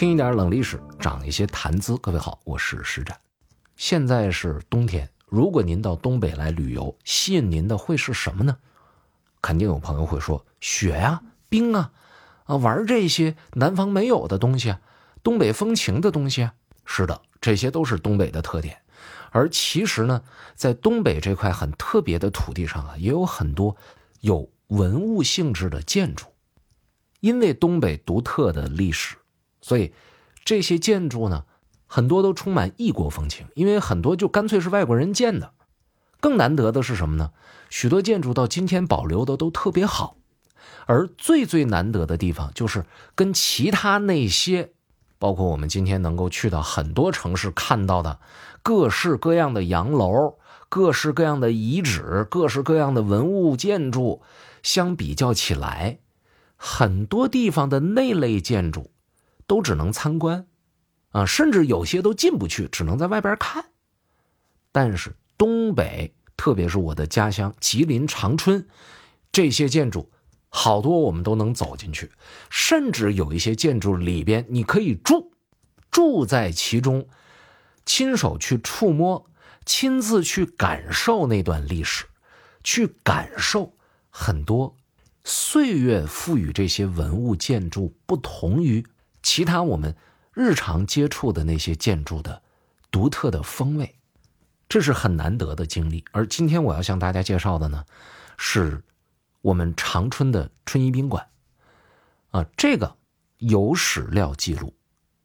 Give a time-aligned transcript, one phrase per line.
[0.00, 1.94] 听一点冷历史，长一些谈资。
[1.98, 3.20] 各位好，我是施展。
[3.76, 8.56] 现在是冬天，如果您到东北来旅游，吸引您的会是什么呢？
[9.42, 11.92] 肯定有朋友会说雪呀、冰啊，
[12.44, 14.80] 啊，玩这些南方没有的东西啊，
[15.22, 16.54] 东北风情的东西啊。
[16.86, 18.80] 是的，这些都是东北的特点。
[19.32, 20.22] 而其实呢，
[20.54, 23.76] 在东北这块很特别的土地上啊，也有很多
[24.20, 26.24] 有文物性质的建筑，
[27.20, 29.14] 因为东北独特的历史。
[29.60, 29.92] 所以，
[30.44, 31.44] 这些建筑呢，
[31.86, 35.52] 很多都充满异国风情，因为很多就干脆是外国人建的。
[36.20, 37.32] 更难得的是什么呢？
[37.70, 40.16] 许多建筑到今天保留的都特别好，
[40.86, 42.84] 而最最难得的地方就是
[43.14, 44.72] 跟其他那些，
[45.18, 48.18] 包括我们今天能够去到很多城市看到的
[48.62, 54.20] 各式各样的洋楼、各式各样的遗址、各式各样的文物建筑
[54.62, 56.00] 相比较起来，
[56.56, 58.90] 很多地方的那类建筑。
[59.50, 60.46] 都只能参观，
[61.08, 63.64] 啊，甚至有些都进不去，只能在外边看。
[64.70, 68.64] 但是东北，特别是我的家乡吉林长春，
[69.32, 70.08] 这些建筑
[70.50, 72.12] 好多我们都能走进去，
[72.48, 75.32] 甚至有一些建筑里边你可以住，
[75.90, 77.08] 住在其中，
[77.84, 79.26] 亲手去触摸，
[79.66, 82.04] 亲自去感受那段历史，
[82.62, 83.74] 去感受
[84.10, 84.76] 很多
[85.24, 88.86] 岁月赋予这些文物建筑不同于。
[89.22, 89.96] 其他我们
[90.32, 92.42] 日常接触的那些建筑的
[92.90, 93.96] 独特的风味，
[94.68, 96.04] 这是很难得的经历。
[96.12, 97.84] 而今天我要向大家介绍的呢，
[98.36, 98.82] 是
[99.40, 101.26] 我们长春的春怡宾馆。
[102.30, 102.96] 啊，这个
[103.38, 104.72] 有史料记录，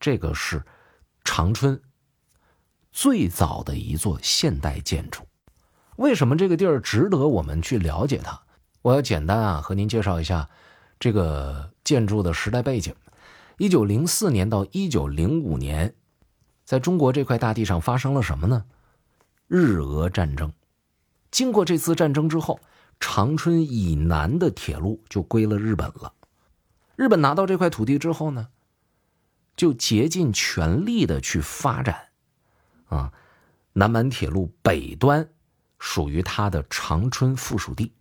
[0.00, 0.64] 这个是
[1.22, 1.80] 长春
[2.92, 5.22] 最早的一座现代建筑。
[5.96, 8.40] 为什么这个地儿值得我们去了解它？
[8.82, 10.48] 我要简单啊和您介绍一下
[10.98, 12.94] 这个建筑的时代背景。
[13.56, 15.94] 一九零四年到一九零五年，
[16.64, 18.64] 在中国这块大地上发生了什么呢？
[19.46, 20.52] 日俄战争。
[21.30, 22.58] 经过这次战争之后，
[22.98, 26.12] 长春以南的铁路就归了日本了。
[26.96, 28.48] 日本拿到这块土地之后呢，
[29.56, 32.08] 就竭尽全力的去发展。
[32.86, 33.12] 啊，
[33.72, 35.28] 南满铁路北端
[35.78, 37.92] 属于它的长春附属地。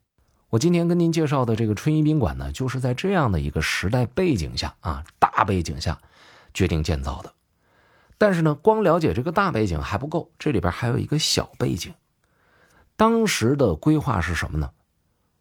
[0.53, 5.99] 我今天跟您介绍的这个春怡宾馆呢，就是在这样的一个时代背景下啊，大背景下
[6.53, 7.33] 决定建造的。
[8.19, 11.95] 但是呢，光了解这个大背景还不够，这里边还有一个小背景。
[12.95, 14.69] 当时的规划是什么呢？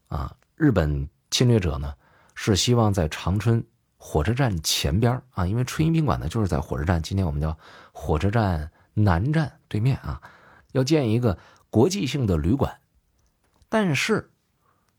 [0.09, 1.93] 啊，日本侵略者呢
[2.35, 3.63] 是希望在长春
[3.99, 7.55] 火车站前边啊，因为春怡宾馆呢就是在火车站，今天我们叫
[7.93, 10.23] 火车站南站对面啊，
[10.73, 11.37] 要建一个
[11.69, 12.79] 国际性的旅馆，
[13.69, 14.31] 但是。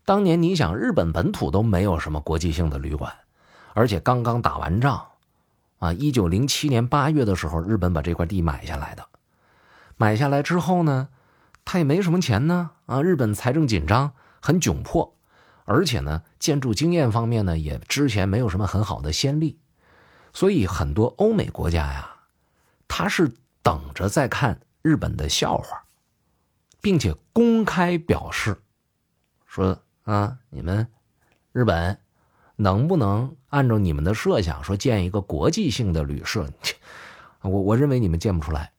[0.06, 3.14] 当年你想，日本本土都没有什么国际性的旅馆，
[3.74, 5.08] 而且刚刚打完仗，
[5.80, 9.08] 啊，一九零七年八月的时候，日本把这块地买下来的。
[9.96, 11.08] 买下来之后呢，
[11.64, 15.16] 他也没什么钱呢，啊，日本财政紧张，很窘迫，
[15.64, 19.58] 而且呢，建筑经验方面呢，也之前没有什么很好的先例，
[20.34, 22.16] 所以很多欧美国家呀，
[22.90, 23.32] 他是
[23.62, 25.86] 等着在看日本的笑话，
[26.82, 28.62] 并且公开表示
[29.46, 29.80] 说。
[30.04, 30.88] 啊，你们
[31.52, 31.98] 日本
[32.56, 36.48] 能不能按照你们的设想说建一个国际性的旅社？
[37.42, 38.72] 我我认为你们建不出来。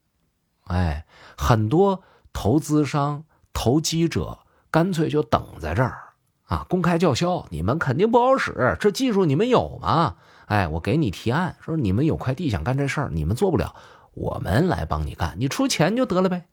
[0.65, 1.05] 哎，
[1.37, 2.03] 很多
[2.33, 4.39] 投资商、投机者
[4.71, 5.99] 干脆就等在这儿
[6.45, 10.17] 啊，公开叫嚣，你们肯定不好使，这技术你们有吗？
[10.45, 13.75] 哎，我给你提案，说你们有块地想干这事儿，你们做不了，
[14.13, 16.45] 我们来帮你干，你出钱就得了呗。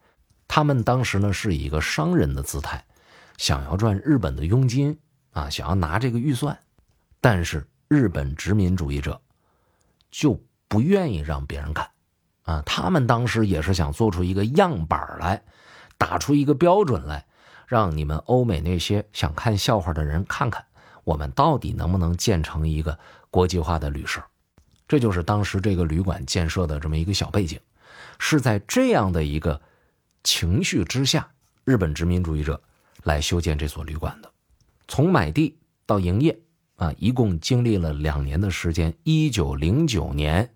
[0.49, 2.85] 他们当时呢是以一个商人的姿态。
[3.37, 4.99] 想要赚日本的佣金
[5.33, 6.59] 啊，想要拿这个预算，
[7.21, 9.21] 但是日本殖民主义者
[10.11, 11.89] 就不愿意让别人干
[12.43, 12.63] 啊。
[12.65, 15.43] 他们当时也是想做出一个样板来，
[15.99, 17.27] 打出一个标准来，
[17.67, 20.65] 让你们欧美那些想看笑话的人看看，
[21.05, 22.99] 我们到底能不能建成一个
[23.31, 24.23] 国际化的旅社。
[24.87, 27.59] 这就是当时这个旅馆建设的这么一个小背景，
[28.19, 29.61] 是在这样的一个
[30.23, 31.31] 情绪之下，
[31.65, 32.63] 日本殖民主义者。
[33.03, 34.31] 来修建这所旅馆的，
[34.89, 35.57] 从买地
[35.87, 36.39] 到营业
[36.77, 38.95] 啊，一共经历了两年的时间。
[39.03, 40.49] 一九零九年，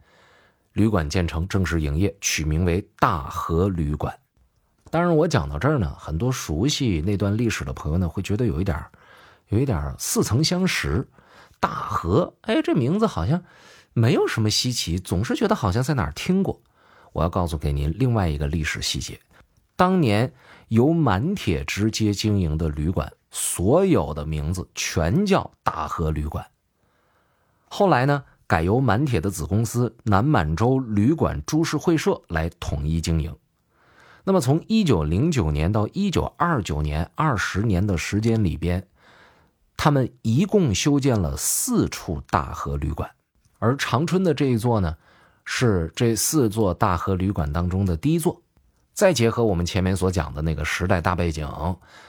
[0.72, 4.16] 旅馆建成，正式营业，取名为大和旅馆。
[4.90, 8.84] 当然，我讲到这儿呢，很多熟悉那段历史的朋友呢，会觉得有一点
[9.49, 11.06] 有一点似曾相识。
[11.58, 13.42] 大和，哎，这名字好像
[13.94, 16.60] 没有什么稀奇，总是觉得好像在哪儿听过。
[17.12, 19.19] 我要告诉给您另外一个历史细节，
[19.76, 20.32] 当年。
[20.69, 26.44] 由满铁直接经营的旅馆，所有的名字全叫大和旅馆。
[27.69, 33.37] 后来呢，改由满铁的子公司南满洲旅馆株式会社来统一经营。
[34.25, 38.88] 那么，从一九零九年到一九二九年二十年的时间里边，
[39.76, 43.08] 他们一共修建了四处大和旅馆，
[43.61, 44.96] 而长春的这一座呢，
[45.44, 48.43] 是这四座大和旅馆当中的第一座。
[48.96, 51.46] 再结合我们前面所讲的那个时代大背景，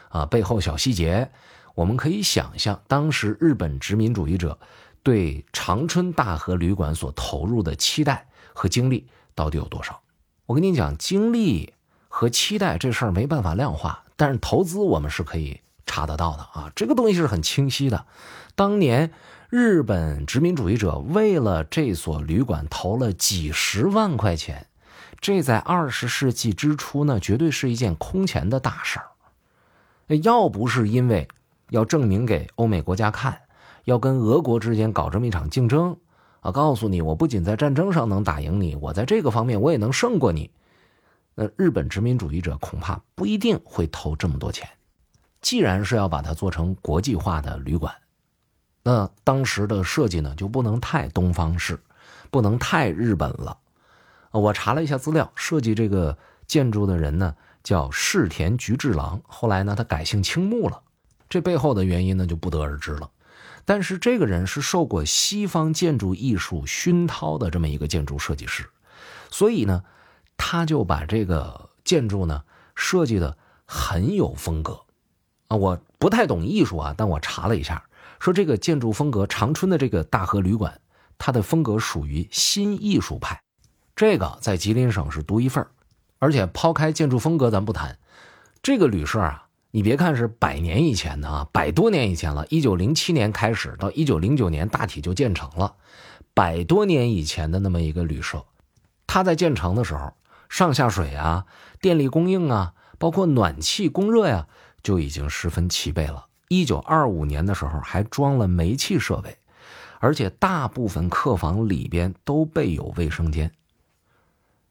[0.10, 1.30] 啊，背后小细节，
[1.75, 4.57] 我们可以想象当时日本殖民主义者
[5.04, 9.06] 对长春大和旅馆所投入的期待和精力
[9.36, 10.00] 到底有多少。
[10.45, 11.74] 我跟你讲，精力。
[12.10, 18.07] 和期待这事儿没办法量化，但是投资我们是可以查得到的啊，这个东西是很清晰的。
[18.56, 19.12] 当年
[19.51, 24.66] 日本殖民主义者为了这所旅馆投了几十万块钱，
[25.19, 29.08] 这在二十世纪之初呢，绝对是一件空前的大事儿。
[30.24, 31.28] 要不是因为
[31.69, 33.42] 要证明给欧美国家看，
[33.84, 35.98] 要跟俄国之间搞这么一场竞争
[36.40, 40.50] 啊，告诉你我不仅在战争上能打赢你，我在这个方面我也能胜过你。
[41.36, 44.68] 那日本殖民主义者恐怕不一定会投这么多钱。
[45.42, 47.94] 既然是要把它做成国际化的旅馆，
[48.84, 51.80] 那当时的设计呢就不能太东方式，
[52.31, 53.58] 不能太日本了。
[54.39, 60.81] 我查了一下资料，设计这个建筑的人呢叫世田菊治郎，后来呢他改姓青木了。
[61.30, 63.10] 这背后的原因呢就不得而知了。
[63.66, 68.69] 但是这个人是受过西方建筑艺术熏陶的这么一个建筑设计师，
[69.30, 69.84] 所以呢。
[70.40, 72.44] 他就把这个建筑呢
[72.75, 73.36] 设计的
[73.66, 74.81] 很有风格，
[75.48, 77.83] 啊，我不太懂艺术啊，但我查了一下，
[78.19, 80.80] 说这个建筑风格，长春的这个大和旅馆，
[81.18, 83.42] 它的风格属于新艺术派，
[83.97, 85.65] 这个在吉林省是独一份
[86.19, 87.97] 而且抛开建筑风格咱不谈，
[88.61, 95.73] 这个旅社啊，你别看是百年以前的啊，百多年以前了，一九零七年开始到一九零九年大体就建成了，
[96.35, 98.45] 百多年以前的那么一个旅社，
[99.07, 100.13] 它在建成的时候。
[100.47, 101.45] 上下水啊，
[101.81, 104.47] 电力供应啊，包括暖气供热呀，
[104.81, 106.27] 就已经十分齐备了。
[106.47, 109.38] 一九二五年的时候，还装了煤气设备，
[109.99, 113.51] 而且大部分客房里边都备有卫生间。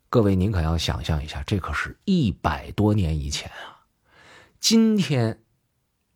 [0.09, 3.85] 各位，您可要想象一下，这可是一百多年以前啊！
[4.61, 5.41] 今天，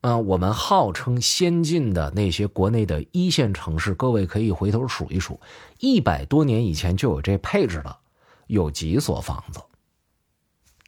[0.00, 5.40] 啊，我们号称先进的那些国内的一线城市，各位可以回头数一数，
[5.78, 7.98] 一百多年以前就有这配置了。
[8.46, 9.60] 有几所房子，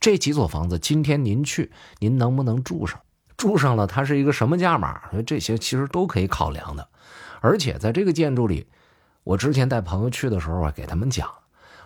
[0.00, 3.00] 这几所房子今天您去，您能不能住上？
[3.36, 5.10] 住上了，它是一个什么价码？
[5.26, 6.88] 这些其实都可以考量的。
[7.40, 8.66] 而且在这个建筑里，
[9.24, 11.28] 我之前带朋友去的时候啊，给他们讲，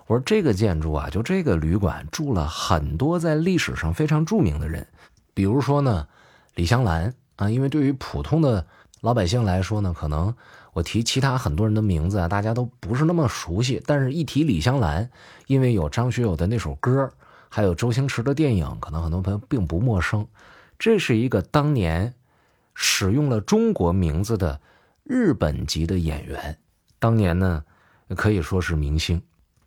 [0.06, 4.86] 我说这个建筑啊，就这个旅馆住了很多在历史上非常著名的人，
[5.34, 6.06] 比如说呢，
[6.54, 8.66] 李香兰啊，因为对于普通的
[9.00, 10.34] 老百姓来说呢，可能。
[10.72, 13.82] 我提其他很多人的名字啊，大家都不是那么熟悉。
[13.86, 15.08] 但是，一提李香兰，
[15.46, 17.10] 因为有张学友的那首歌，
[17.48, 20.26] 还有周星驰的电影，可能很多朋友并不陌生。
[20.78, 22.12] 这是一个当年
[22.74, 24.60] 使用了中国名字的
[25.02, 26.58] 日本籍的演员，
[26.98, 27.64] 当年呢
[28.14, 29.22] 可以说是明星，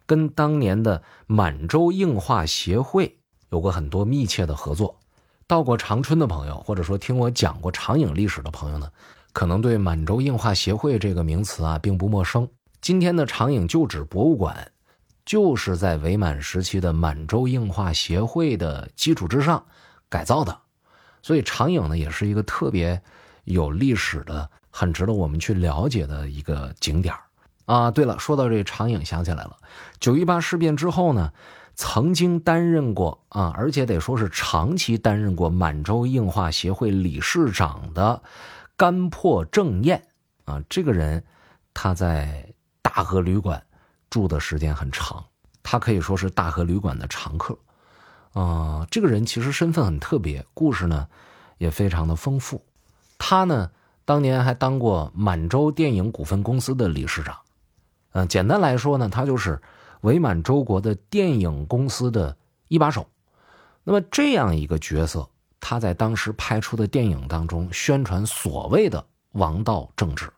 [0.10, 3.20] 跟当年的满洲映画协会
[3.52, 4.98] 有过很多密切的合作。
[5.46, 8.92] 到过长春的朋友，或者说听我讲过长影历史的朋友呢？
[9.34, 12.50] 可能对满洲映画协会这个名词啊并不陌生。
[12.82, 14.72] 今天的长影旧址博物馆，
[15.26, 19.64] 就是在伪满时期的满洲映画协会的基础之上
[20.10, 20.58] 改造的，
[21.22, 23.00] 所以长影呢也是一个特别
[23.44, 27.14] 有历史的、很值得我们去了解的一个景点
[27.70, 27.92] 啊。
[27.92, 29.58] 对了，说到这长影，想起来了，
[30.00, 31.32] 九一八事变之后呢，
[31.76, 38.22] 曾经担任过啊，而且得说是长期担任过满洲映画协会理事长的。
[38.76, 40.02] 干破正彦
[40.46, 41.22] 啊，这个人
[41.74, 43.62] 他在大和旅馆
[44.10, 45.22] 住的时间很长，
[45.62, 47.58] 他可以说是大和旅馆的常客。
[48.32, 51.08] 啊，这个人其实身份很特别，故事呢
[51.58, 52.64] 也非常的丰富。
[53.18, 53.70] 他呢
[54.06, 57.36] 当年还当过满洲电影股份公司的理事长。
[58.26, 59.62] 简单来说呢，他就是
[60.02, 62.36] 伪满洲国的电影公司的
[62.68, 63.08] 一把手。
[63.84, 65.28] 那么这样一个角色。
[65.62, 70.32] 他在当时拍出的电影当中宣传所谓的王道政治，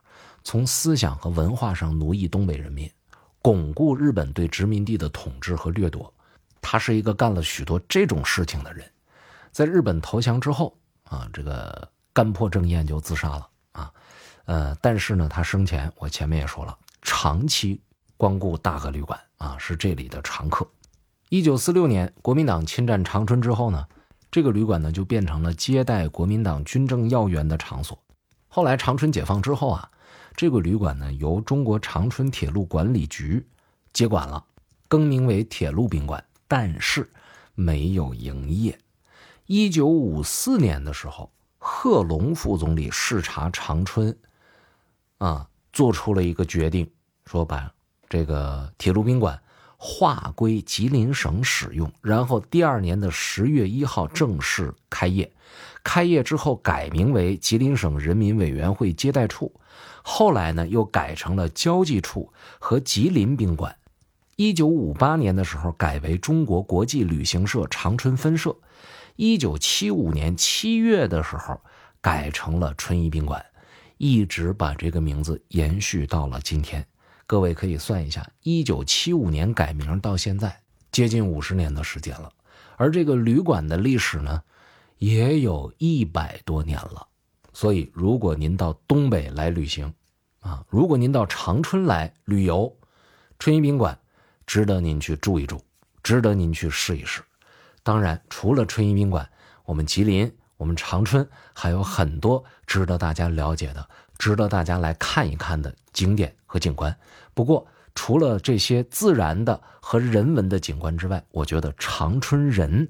[0.43, 2.89] 从思想和文化上奴役东北人民，
[3.39, 6.11] 巩固日本对殖民地的统治和掠夺。
[6.59, 8.83] 他是一个干了许多这种事情的人。
[9.51, 13.93] 在日本投降之后啊，这个干破正彦就自杀了啊。
[14.45, 17.81] 呃，但是呢，他生前我前面也说了，长期
[18.17, 20.67] 光顾大和旅馆啊，是这里的常客。
[21.29, 23.87] 一九四六年国民党侵占长春之后呢。
[24.33, 28.01] 这个旅馆呢，就变成了接待国民党军政要员的场所。
[28.47, 29.91] 后来长春解放之后啊，
[30.37, 33.45] 这个旅馆呢由中国长春铁路管理局
[33.91, 34.41] 接管了，
[34.87, 37.09] 更名为铁路宾馆，但是
[37.55, 38.79] 没有营业。
[39.47, 44.17] 一九五四年的时候，贺龙副总理视察长春，
[45.17, 46.89] 啊，做出了一个决定，
[47.25, 47.71] 说把
[48.09, 49.39] 这个铁路宾馆
[49.77, 55.31] 划归吉林省使用，然后第二年的十月一号正式开业。
[55.83, 59.51] 开业之后改名为吉林省人民委员会接待处，
[60.03, 63.75] 后来呢又改成了交际处和吉林宾馆。
[64.35, 68.55] 一九五八年的时候改为中国国际旅行社长春分社。
[69.15, 71.59] 一九七五年七月的时候
[71.99, 73.43] 改成了春怡宾馆，
[74.01, 76.83] 一直把这个名字延续到了今天。
[77.27, 80.59] 各位可以算一下，一九七五年改名到现在
[80.91, 82.33] 接近五十年的时间了。
[82.77, 84.41] 而这个旅馆的历史呢？
[84.97, 87.07] 也有一百多年了，
[87.53, 89.91] 所以如果您到东北来旅行，
[90.39, 92.75] 啊，如果您到长春来旅游，
[93.37, 93.99] 春怡宾馆
[94.47, 95.59] 值得您去住一住，
[96.01, 97.21] 值得您去试一试。
[97.83, 99.29] 当然，除了春怡宾馆，
[99.65, 100.31] 我们吉林、
[100.61, 103.89] 我们长春还有很多值得大家了解的、
[104.19, 106.95] 值得大家来看一看的景点和景观。
[107.33, 107.65] 不过，
[107.95, 112.87] 除了这些自然的和人文的景观之外，我觉得长春人。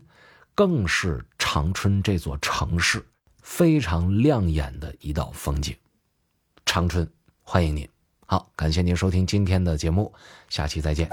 [0.53, 3.03] 更是长春这座城市
[3.41, 5.73] 非常亮眼的一道风景。
[6.65, 7.09] 长春，
[7.41, 7.87] 欢迎您！
[8.25, 10.13] 好，感谢您收听今天的节目，
[10.49, 11.09] 下期再见。